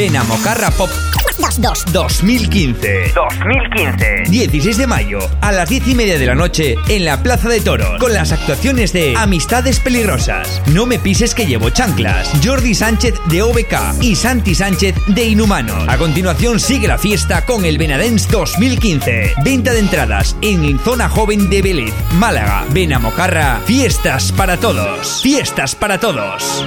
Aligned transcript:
Ven 0.00 0.16
a 0.16 0.24
Mocarra 0.24 0.70
Pop 0.70 0.88
2015. 1.92 3.12
2015. 3.14 4.30
16 4.30 4.78
de 4.78 4.86
mayo, 4.86 5.18
a 5.42 5.52
las 5.52 5.68
10 5.68 5.88
y 5.88 5.94
media 5.94 6.18
de 6.18 6.24
la 6.24 6.34
noche, 6.34 6.76
en 6.88 7.04
la 7.04 7.22
Plaza 7.22 7.50
de 7.50 7.60
Toros, 7.60 7.98
con 8.00 8.14
las 8.14 8.32
actuaciones 8.32 8.94
de 8.94 9.12
Amistades 9.14 9.78
Peligrosas, 9.78 10.62
No 10.68 10.86
me 10.86 10.98
pises 10.98 11.34
que 11.34 11.44
llevo 11.44 11.68
chanclas, 11.68 12.32
Jordi 12.42 12.74
Sánchez 12.74 13.16
de 13.26 13.42
OBK 13.42 14.00
y 14.00 14.16
Santi 14.16 14.54
Sánchez 14.54 14.94
de 15.08 15.24
Inhumanos. 15.26 15.86
A 15.86 15.98
continuación 15.98 16.60
sigue 16.60 16.88
la 16.88 16.96
fiesta 16.96 17.44
con 17.44 17.66
el 17.66 17.76
Benadens 17.76 18.26
2015. 18.30 19.34
Venta 19.44 19.74
de 19.74 19.80
entradas 19.80 20.34
en 20.40 20.78
Zona 20.78 21.10
Joven 21.10 21.50
de 21.50 21.60
Vélez, 21.60 21.92
Málaga. 22.14 22.64
Ven 22.70 22.94
a 22.94 22.98
Mocarra, 22.98 23.60
fiestas 23.66 24.32
para 24.32 24.56
todos. 24.56 25.20
Fiestas 25.20 25.74
para 25.74 26.00
todos. 26.00 26.64